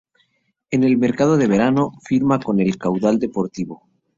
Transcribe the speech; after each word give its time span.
En 0.71 0.83
el 0.83 0.97
mercado 0.97 1.37
de 1.37 1.45
verano, 1.45 1.91
firma 2.03 2.39
con 2.39 2.59
el 2.59 2.75
Caudal 2.79 3.19
Deportivo. 3.19 3.83